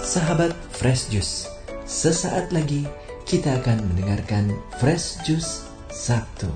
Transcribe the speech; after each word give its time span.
Sahabat 0.00 0.56
Fresh 0.72 1.12
Juice, 1.12 1.44
sesaat 1.84 2.56
lagi 2.56 2.88
kita 3.28 3.60
akan 3.60 3.84
mendengarkan 3.92 4.48
Fresh 4.80 5.20
Juice 5.28 5.68
Sabtu 5.92 6.48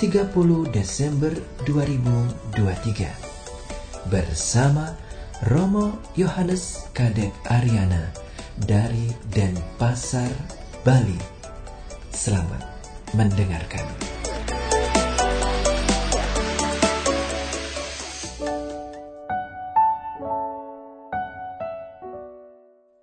30 0.00 0.32
Desember 0.72 1.28
2023 1.68 4.08
bersama 4.08 4.96
Romo 5.52 6.00
Yohanes 6.16 6.88
Kadek 6.96 7.36
Ariana 7.52 8.08
dari 8.56 9.12
Denpasar, 9.36 10.32
Bali. 10.80 11.20
Selamat 12.10 12.64
mendengarkan. 13.12 14.17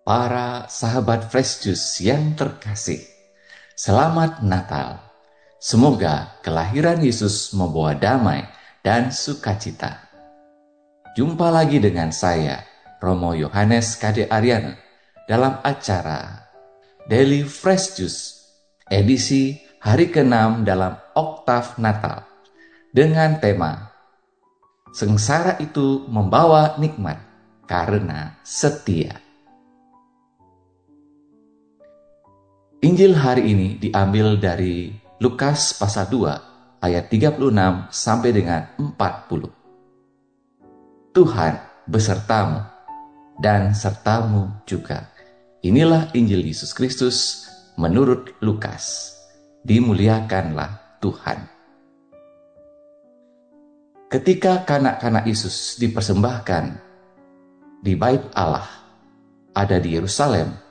Para 0.05 0.69
sahabat 0.69 1.33
Fresh 1.33 1.65
Juice 1.65 2.05
yang 2.05 2.37
terkasih, 2.37 3.01
selamat 3.73 4.45
Natal. 4.45 5.01
Semoga 5.57 6.37
kelahiran 6.45 7.01
Yesus 7.01 7.49
membawa 7.57 7.97
damai 7.97 8.45
dan 8.85 9.09
sukacita. 9.09 10.05
Jumpa 11.17 11.49
lagi 11.49 11.81
dengan 11.81 12.13
saya, 12.13 12.61
Romo 13.01 13.33
Yohanes 13.33 13.97
Kade 13.97 14.29
Ariana, 14.29 14.77
dalam 15.25 15.57
acara 15.65 16.45
Daily 17.09 17.41
Fresh 17.41 17.97
Juice, 17.97 18.45
edisi 18.85 19.57
hari 19.81 20.13
ke-6 20.13 20.69
dalam 20.69 21.01
Oktav 21.17 21.81
Natal, 21.81 22.29
dengan 22.93 23.41
tema 23.41 23.89
Sengsara 24.93 25.57
itu 25.57 26.05
membawa 26.05 26.77
nikmat 26.77 27.17
karena 27.65 28.37
setia. 28.45 29.24
Injil 32.85 33.17
hari 33.17 33.49
ini 33.49 33.81
diambil 33.81 34.37
dari 34.37 34.93
Lukas 35.17 35.73
pasal 35.73 36.05
2 36.05 36.85
ayat 36.85 37.09
36 37.09 37.41
sampai 37.89 38.29
dengan 38.29 38.61
40. 38.77 39.49
Tuhan 41.09 41.53
besertamu 41.89 42.61
dan 43.41 43.73
sertamu 43.73 44.61
juga. 44.69 45.09
Inilah 45.65 46.13
Injil 46.13 46.45
Yesus 46.45 46.77
Kristus 46.77 47.49
menurut 47.73 48.37
Lukas. 48.45 49.17
Dimuliakanlah 49.65 51.01
Tuhan. 51.01 51.41
Ketika 54.13 54.61
kanak-kanak 54.61 55.25
Yesus 55.25 55.81
dipersembahkan 55.81 56.77
di 57.81 57.97
bait 57.97 58.21
Allah 58.37 58.69
ada 59.57 59.81
di 59.81 59.97
Yerusalem, 59.97 60.64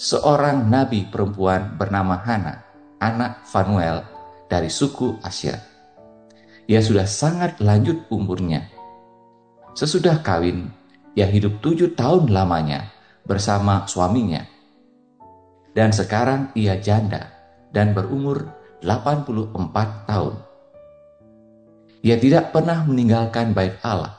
seorang 0.00 0.72
nabi 0.72 1.04
perempuan 1.04 1.76
bernama 1.76 2.24
Hana, 2.24 2.64
anak 3.04 3.44
Fanuel 3.44 4.00
dari 4.48 4.72
suku 4.72 5.20
Asyir. 5.20 5.60
Ia 6.64 6.80
sudah 6.80 7.04
sangat 7.04 7.60
lanjut 7.60 8.08
umurnya. 8.08 8.64
Sesudah 9.76 10.24
kawin, 10.24 10.72
ia 11.12 11.28
hidup 11.28 11.60
tujuh 11.60 11.92
tahun 11.92 12.32
lamanya 12.32 12.88
bersama 13.28 13.84
suaminya. 13.84 14.40
Dan 15.76 15.92
sekarang 15.92 16.56
ia 16.56 16.80
janda 16.80 17.28
dan 17.68 17.92
berumur 17.92 18.48
84 18.80 20.08
tahun. 20.08 20.34
Ia 22.00 22.16
tidak 22.16 22.56
pernah 22.56 22.88
meninggalkan 22.88 23.52
bait 23.52 23.76
Allah 23.84 24.16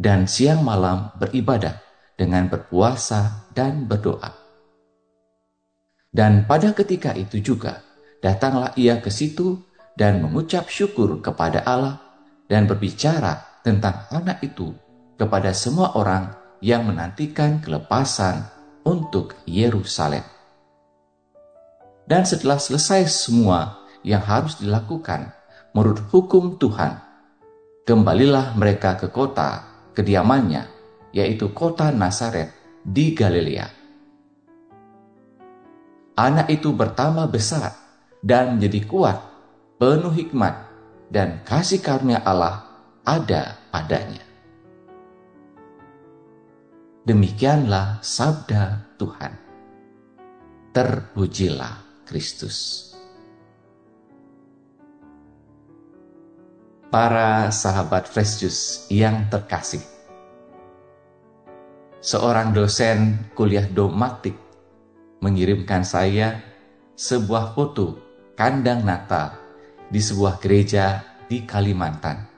dan 0.00 0.24
siang 0.24 0.64
malam 0.64 1.12
beribadah 1.20 1.76
dengan 2.16 2.48
berpuasa 2.48 3.52
dan 3.52 3.84
berdoa. 3.84 4.39
Dan 6.10 6.42
pada 6.50 6.74
ketika 6.74 7.14
itu 7.14 7.38
juga, 7.38 7.86
datanglah 8.18 8.74
ia 8.74 8.98
ke 8.98 9.14
situ 9.14 9.62
dan 9.94 10.18
mengucap 10.18 10.66
syukur 10.66 11.22
kepada 11.22 11.62
Allah 11.62 12.02
dan 12.50 12.66
berbicara 12.66 13.62
tentang 13.62 14.10
anak 14.10 14.42
itu 14.42 14.74
kepada 15.14 15.54
semua 15.54 15.94
orang 15.94 16.34
yang 16.58 16.82
menantikan 16.82 17.62
kelepasan 17.62 18.42
untuk 18.82 19.38
Yerusalem. 19.46 20.26
Dan 22.10 22.26
setelah 22.26 22.58
selesai 22.58 23.06
semua 23.06 23.86
yang 24.02 24.26
harus 24.26 24.58
dilakukan 24.58 25.30
menurut 25.70 26.02
hukum 26.10 26.58
Tuhan, 26.58 26.98
kembalilah 27.86 28.58
mereka 28.58 28.98
ke 28.98 29.14
kota 29.14 29.62
kediamannya, 29.94 30.66
yaitu 31.14 31.54
kota 31.54 31.94
Nazaret 31.94 32.50
di 32.82 33.14
Galilea 33.14 33.79
anak 36.20 36.52
itu 36.52 36.76
bertambah 36.76 37.32
besar 37.32 37.72
dan 38.20 38.60
menjadi 38.60 38.84
kuat, 38.84 39.18
penuh 39.80 40.12
hikmat, 40.12 40.52
dan 41.08 41.40
kasih 41.48 41.80
karunia 41.80 42.20
Allah 42.20 42.60
ada 43.08 43.56
padanya. 43.72 44.20
Demikianlah 47.08 48.04
sabda 48.04 48.92
Tuhan. 49.00 49.32
Terpujilah 50.70 52.04
Kristus. 52.04 52.86
Para 56.92 57.48
sahabat 57.50 58.06
Fresh 58.06 58.86
yang 58.92 59.26
terkasih. 59.32 59.82
Seorang 61.98 62.54
dosen 62.54 63.30
kuliah 63.34 63.66
domatik 63.66 64.49
mengirimkan 65.20 65.84
saya 65.84 66.40
sebuah 66.96 67.52
foto 67.52 67.96
kandang 68.36 68.84
Natal 68.84 69.36
di 69.88 70.00
sebuah 70.00 70.40
gereja 70.40 71.00
di 71.28 71.44
Kalimantan. 71.44 72.28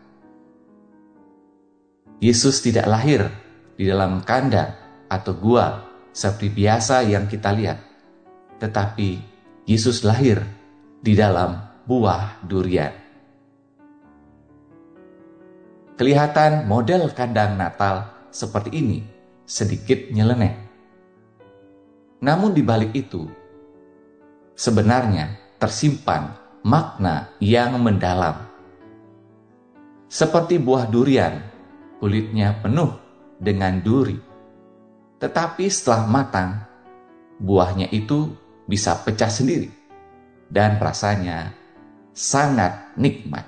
Yesus 2.23 2.63
tidak 2.63 2.87
lahir 2.87 3.27
di 3.75 3.91
dalam 3.91 4.23
kandang 4.23 4.71
atau 5.11 5.35
gua 5.35 5.67
seperti 6.15 6.55
biasa 6.55 7.03
yang 7.07 7.27
kita 7.27 7.51
lihat, 7.51 7.79
tetapi 8.63 9.19
Yesus 9.67 10.07
lahir 10.07 10.43
di 11.03 11.19
dalam 11.19 11.59
buah 11.83 12.47
durian. 12.47 12.95
Kelihatan 15.99 16.67
model 16.71 17.11
kandang 17.11 17.59
Natal 17.59 18.27
seperti 18.31 18.71
ini 18.75 19.03
sedikit 19.43 20.11
nyeleneh 20.15 20.62
namun 22.23 22.55
di 22.55 22.63
balik 22.63 22.95
itu, 22.95 23.27
sebenarnya 24.55 25.59
tersimpan 25.59 26.31
makna 26.63 27.35
yang 27.43 27.75
mendalam. 27.83 28.47
Seperti 30.07 30.63
buah 30.63 30.87
durian, 30.87 31.43
kulitnya 31.99 32.63
penuh 32.63 32.95
dengan 33.43 33.83
duri. 33.83 34.15
Tetapi 35.19 35.67
setelah 35.67 36.07
matang, 36.07 36.63
buahnya 37.43 37.91
itu 37.91 38.31
bisa 38.71 38.95
pecah 39.03 39.27
sendiri 39.27 39.67
dan 40.47 40.79
rasanya 40.79 41.51
sangat 42.15 42.95
nikmat. 42.95 43.43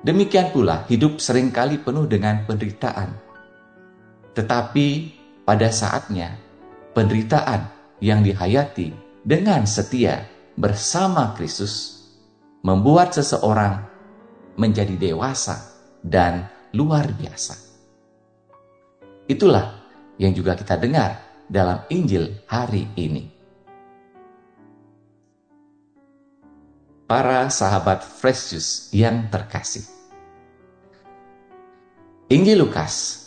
Demikian 0.00 0.48
pula 0.50 0.88
hidup 0.88 1.20
sering 1.20 1.52
kali 1.52 1.76
penuh 1.76 2.08
dengan 2.08 2.42
penderitaan. 2.48 3.14
Tetapi 4.32 4.86
pada 5.52 5.68
saatnya 5.68 6.32
penderitaan 6.96 7.68
yang 8.00 8.24
dihayati 8.24 8.88
dengan 9.20 9.68
setia 9.68 10.24
bersama 10.56 11.36
Kristus 11.36 12.08
membuat 12.64 13.12
seseorang 13.12 13.84
menjadi 14.56 14.96
dewasa 14.96 15.76
dan 16.00 16.48
luar 16.72 17.04
biasa. 17.12 17.52
Itulah 19.28 19.76
yang 20.16 20.32
juga 20.32 20.56
kita 20.56 20.80
dengar 20.80 21.20
dalam 21.52 21.84
Injil 21.92 22.32
hari 22.48 22.88
ini. 22.96 23.28
Para 27.04 27.44
sahabat 27.52 28.00
Fresh 28.00 28.56
Juice 28.56 28.72
yang 28.96 29.28
terkasih. 29.28 29.84
Injil 32.32 32.64
Lukas 32.64 33.21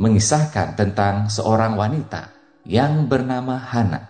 mengisahkan 0.00 0.80
tentang 0.80 1.28
seorang 1.28 1.76
wanita 1.76 2.32
yang 2.64 3.04
bernama 3.04 3.60
Hana 3.60 4.08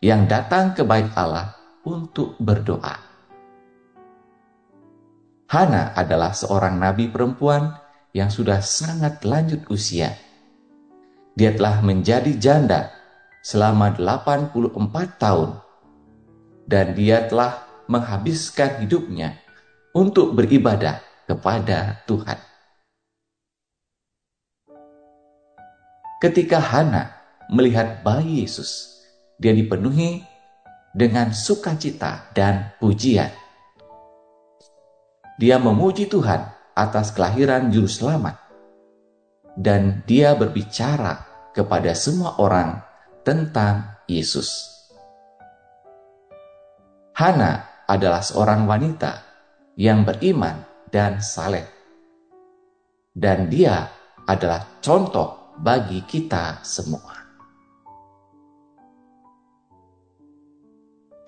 yang 0.00 0.24
datang 0.24 0.72
ke 0.72 0.80
bait 0.80 1.12
Allah 1.12 1.52
untuk 1.84 2.40
berdoa. 2.40 2.96
Hana 5.52 5.92
adalah 5.92 6.32
seorang 6.32 6.80
nabi 6.80 7.12
perempuan 7.12 7.76
yang 8.16 8.32
sudah 8.32 8.64
sangat 8.64 9.20
lanjut 9.28 9.68
usia. 9.68 10.16
Dia 11.36 11.52
telah 11.52 11.84
menjadi 11.84 12.32
janda 12.40 12.88
selama 13.44 13.92
84 14.00 15.20
tahun 15.20 15.50
dan 16.64 16.96
dia 16.96 17.28
telah 17.28 17.60
menghabiskan 17.92 18.80
hidupnya 18.80 19.36
untuk 19.92 20.32
beribadah 20.32 21.02
kepada 21.28 22.00
Tuhan. 22.08 22.49
Ketika 26.20 26.60
Hana 26.60 27.16
melihat 27.48 28.04
bayi 28.04 28.44
Yesus, 28.44 29.00
dia 29.40 29.56
dipenuhi 29.56 30.20
dengan 30.92 31.32
sukacita 31.32 32.28
dan 32.36 32.76
pujian. 32.76 33.32
Dia 35.40 35.56
memuji 35.56 36.12
Tuhan 36.12 36.44
atas 36.76 37.16
kelahiran 37.16 37.72
Juru 37.72 37.88
Selamat, 37.88 38.36
dan 39.56 40.04
dia 40.04 40.36
berbicara 40.36 41.24
kepada 41.56 41.96
semua 41.96 42.36
orang 42.36 42.84
tentang 43.24 44.04
Yesus. 44.04 44.68
Hana 47.16 47.64
adalah 47.88 48.20
seorang 48.20 48.68
wanita 48.68 49.24
yang 49.80 50.04
beriman 50.04 50.68
dan 50.92 51.24
saleh, 51.24 51.64
dan 53.16 53.48
dia 53.48 53.88
adalah 54.28 54.68
contoh 54.84 55.39
bagi 55.60 56.00
kita 56.08 56.64
semua. 56.64 57.20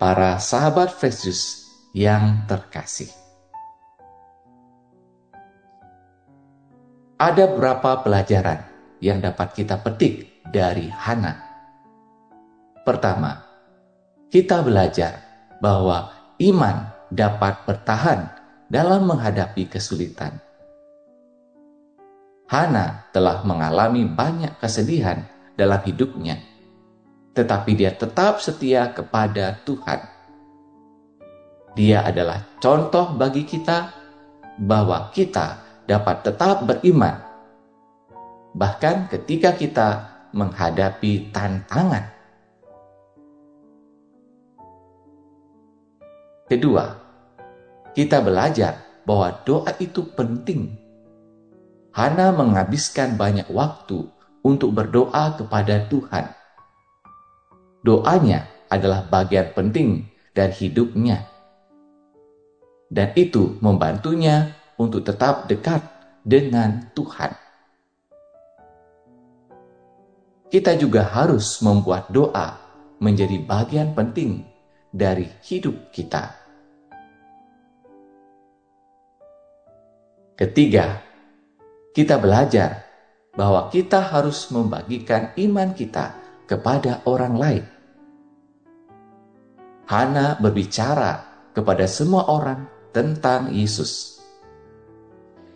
Para 0.01 0.41
sahabat 0.41 0.97
Yesus 0.97 1.69
yang 1.93 2.49
terkasih. 2.49 3.13
Ada 7.21 7.45
beberapa 7.55 8.03
pelajaran 8.03 8.67
yang 9.05 9.21
dapat 9.21 9.53
kita 9.53 9.79
petik 9.79 10.43
dari 10.49 10.89
Hana. 10.91 11.39
Pertama, 12.83 13.37
kita 14.33 14.65
belajar 14.65 15.23
bahwa 15.63 16.11
iman 16.41 16.89
dapat 17.13 17.63
bertahan 17.69 18.27
dalam 18.67 19.07
menghadapi 19.07 19.69
kesulitan. 19.71 20.41
Hana 22.53 23.09
telah 23.17 23.41
mengalami 23.49 24.05
banyak 24.05 24.61
kesedihan 24.61 25.25
dalam 25.57 25.81
hidupnya, 25.89 26.37
tetapi 27.33 27.73
dia 27.73 27.97
tetap 27.97 28.45
setia 28.45 28.93
kepada 28.93 29.57
Tuhan. 29.65 30.05
Dia 31.73 32.05
adalah 32.05 32.45
contoh 32.61 33.17
bagi 33.17 33.49
kita 33.49 33.97
bahwa 34.61 35.09
kita 35.17 35.65
dapat 35.89 36.29
tetap 36.29 36.69
beriman, 36.69 37.25
bahkan 38.53 39.09
ketika 39.09 39.57
kita 39.57 39.89
menghadapi 40.37 41.33
tantangan. 41.33 42.05
Kedua, 46.53 46.85
kita 47.97 48.21
belajar 48.21 48.77
bahwa 49.09 49.41
doa 49.41 49.73
itu 49.81 50.05
penting. 50.13 50.82
Hana 51.93 52.33
menghabiskan 52.33 53.21
banyak 53.21 53.53
waktu 53.53 54.09
untuk 54.41 54.73
berdoa 54.73 55.37
kepada 55.37 55.85
Tuhan. 55.93 56.25
Doanya 57.85 58.49
adalah 58.73 59.05
bagian 59.05 59.53
penting 59.53 60.09
dari 60.33 60.57
hidupnya. 60.57 61.29
Dan 62.89 63.13
itu 63.13 63.61
membantunya 63.61 64.57
untuk 64.81 65.05
tetap 65.05 65.45
dekat 65.53 65.85
dengan 66.25 66.89
Tuhan. 66.97 67.37
Kita 70.49 70.73
juga 70.81 71.05
harus 71.13 71.61
membuat 71.61 72.09
doa 72.09 72.57
menjadi 73.01 73.37
bagian 73.45 73.93
penting 73.93 74.49
dari 74.93 75.29
hidup 75.45 75.93
kita. 75.93 76.41
Ketiga, 80.37 81.12
kita 81.93 82.21
belajar 82.21 82.85
bahwa 83.33 83.73
kita 83.73 84.01
harus 84.01 84.49
membagikan 84.53 85.33
iman 85.37 85.73
kita 85.73 86.17
kepada 86.45 87.01
orang 87.09 87.35
lain. 87.37 87.65
Hana 89.89 90.37
berbicara 90.41 91.25
kepada 91.53 91.85
semua 91.85 92.29
orang 92.29 92.69
tentang 92.93 93.53
Yesus 93.53 94.13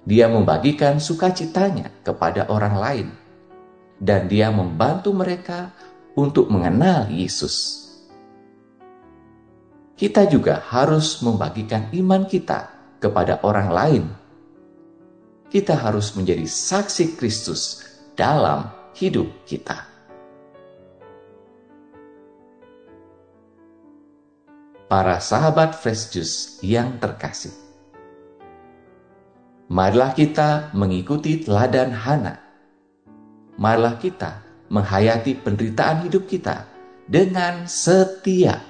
dia 0.06 0.30
membagikan 0.30 1.02
sukacitanya 1.02 1.90
kepada 2.06 2.46
orang 2.46 2.78
lain, 2.78 3.08
dan 3.98 4.30
dia 4.30 4.54
membantu 4.54 5.10
mereka 5.10 5.74
untuk 6.14 6.46
mengenal 6.46 7.10
Yesus. 7.10 7.82
Kita 9.98 10.30
juga 10.30 10.62
harus 10.62 11.18
membagikan 11.26 11.90
iman 11.90 12.22
kita 12.22 12.70
kepada 13.02 13.42
orang 13.42 13.68
lain. 13.74 14.04
Kita 15.56 15.72
harus 15.72 16.12
menjadi 16.12 16.44
saksi 16.44 17.16
Kristus 17.16 17.80
dalam 18.12 18.68
hidup 18.92 19.24
kita. 19.48 19.88
Para 24.84 25.16
sahabat 25.16 25.80
Fresh 25.80 26.12
Juice 26.12 26.36
yang 26.60 27.00
terkasih, 27.00 27.56
Marilah 29.72 30.12
kita 30.12 30.76
mengikuti 30.76 31.40
teladan 31.40 31.88
Hana. 32.04 32.36
Marilah 33.56 33.96
kita 33.96 34.44
menghayati 34.68 35.40
penderitaan 35.40 36.04
hidup 36.04 36.28
kita 36.28 36.68
dengan 37.08 37.64
setia 37.64 38.60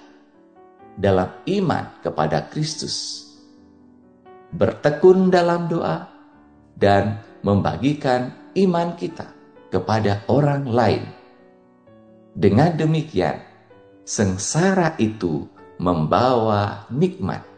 dalam 0.95 1.35
iman 1.51 1.99
kepada 1.99 2.47
Kristus. 2.47 3.27
Bertekun 4.55 5.35
dalam 5.35 5.67
doa 5.67 6.16
dan 6.77 7.25
membagikan 7.41 8.53
iman 8.55 8.95
kita 8.95 9.33
kepada 9.73 10.23
orang 10.29 10.69
lain. 10.69 11.03
Dengan 12.37 12.77
demikian, 12.77 13.41
sengsara 14.05 14.95
itu 15.01 15.49
membawa 15.81 16.85
nikmat 16.93 17.57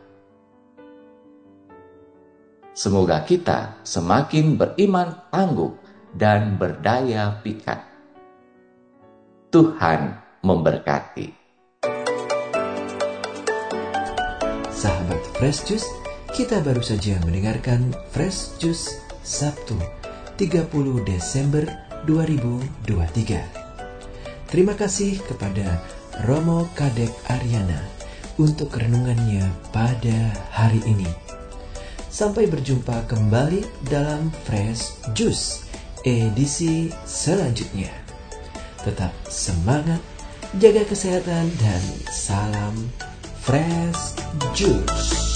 Semoga 2.79 3.27
kita 3.27 3.83
semakin 3.83 4.55
beriman 4.55 5.11
tangguh 5.35 5.75
dan 6.15 6.55
berdaya 6.63 7.43
pikat. 7.43 7.83
Tuhan 9.51 10.15
memberkati. 10.47 11.27
Sahabat 14.71 15.23
Fresh 15.35 15.67
Juice, 15.67 15.91
kita 16.39 16.63
baru 16.63 16.79
saja 16.79 17.19
mendengarkan 17.27 17.91
Fresh 18.15 18.63
Juice 18.63 19.08
Sabtu 19.29 19.77
30 20.41 21.05
Desember 21.05 21.69
2023. 22.09 24.49
Terima 24.49 24.73
kasih 24.73 25.21
kepada 25.21 25.85
Romo 26.25 26.65
Kadek 26.73 27.13
Aryana 27.29 27.77
untuk 28.41 28.73
renungannya 28.73 29.45
pada 29.69 30.33
hari 30.49 30.81
ini. 30.89 31.13
Sampai 32.09 32.49
berjumpa 32.49 33.05
kembali 33.05 33.69
dalam 33.93 34.33
Fresh 34.49 35.13
Juice 35.13 35.61
edisi 36.09 36.89
selanjutnya. 37.05 37.93
Tetap 38.81 39.13
semangat, 39.29 40.01
jaga 40.57 40.89
kesehatan, 40.89 41.53
dan 41.61 41.85
salam 42.09 42.89
Fresh 43.45 44.17
Juice. 44.57 45.28